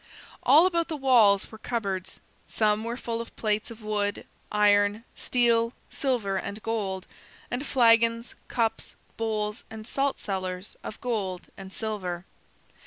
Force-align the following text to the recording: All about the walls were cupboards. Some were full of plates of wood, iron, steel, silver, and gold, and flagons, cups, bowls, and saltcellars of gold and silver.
All 0.41 0.65
about 0.65 0.87
the 0.87 0.97
walls 0.97 1.51
were 1.51 1.59
cupboards. 1.59 2.19
Some 2.47 2.83
were 2.83 2.97
full 2.97 3.21
of 3.21 3.35
plates 3.35 3.69
of 3.69 3.83
wood, 3.83 4.25
iron, 4.51 5.03
steel, 5.15 5.73
silver, 5.91 6.37
and 6.37 6.59
gold, 6.63 7.05
and 7.51 7.63
flagons, 7.63 8.33
cups, 8.47 8.95
bowls, 9.15 9.63
and 9.69 9.85
saltcellars 9.85 10.75
of 10.83 10.99
gold 11.01 11.49
and 11.55 11.71
silver. 11.71 12.25